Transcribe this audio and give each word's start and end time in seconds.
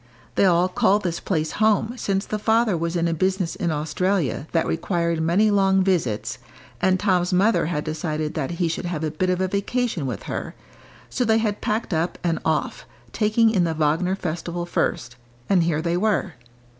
They 0.33 0.45
all 0.45 0.67
called 0.67 1.03
this 1.03 1.19
place 1.19 1.51
home 1.51 1.93
since 1.95 2.25
the 2.25 2.39
father 2.39 2.75
was 2.75 2.95
in 2.95 3.07
a 3.07 3.13
business 3.13 3.55
in 3.55 3.69
Australia 3.69 4.47
that 4.51 4.65
required 4.65 5.21
many 5.21 5.51
long 5.51 5.83
visits, 5.83 6.39
and 6.81 6.99
Tom's 6.99 7.31
mother 7.31 7.67
had 7.67 7.83
decided 7.83 8.33
that 8.33 8.49
he 8.57 8.67
should 8.67 8.85
have 8.85 9.03
a 9.03 9.11
bit 9.11 9.29
of 9.29 9.39
a 9.41 9.47
vacation 9.47 10.07
with 10.07 10.23
her, 10.23 10.55
so 11.07 11.23
they 11.23 11.37
had 11.37 11.61
packed 11.61 11.93
up 11.93 12.17
and 12.23 12.39
off, 12.43 12.87
taking 13.13 13.51
in 13.51 13.63
the 13.63 13.75
Wagner 13.75 14.15
festival 14.15 14.65
first, 14.65 15.17
and 15.47 15.61
here 15.65 15.83
they 15.83 15.95
were. 15.97 16.33